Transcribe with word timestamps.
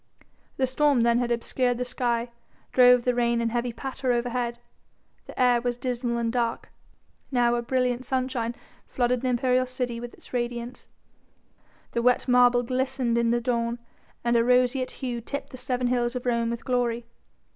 The 0.57 0.65
storm 0.65 1.01
then 1.01 1.19
had 1.19 1.29
obscured 1.29 1.77
the 1.77 1.85
sky, 1.85 2.29
drove 2.71 3.03
the 3.03 3.13
rain 3.13 3.39
in 3.39 3.49
heavy 3.49 3.71
patter 3.71 4.11
overhead, 4.11 4.57
the 5.27 5.39
air 5.39 5.61
was 5.61 5.77
dismal 5.77 6.17
and 6.17 6.33
dark: 6.33 6.71
now 7.31 7.53
a 7.53 7.61
brilliant 7.61 8.03
sunshine 8.03 8.55
flooded 8.87 9.21
the 9.21 9.27
imperial 9.29 9.67
city 9.67 9.99
with 9.99 10.15
its 10.15 10.33
radiance, 10.33 10.87
the 11.91 12.01
wet 12.01 12.27
marble 12.27 12.63
glistened 12.63 13.15
in 13.15 13.29
the 13.29 13.39
dawn 13.41 13.77
and 14.23 14.35
a 14.35 14.43
roseate 14.43 14.89
hue 15.05 15.21
tipped 15.21 15.51
the 15.51 15.57
seven 15.57 15.85
hills 15.85 16.15
of 16.15 16.25
Rome 16.25 16.49
with 16.49 16.65
glory. 16.65 17.05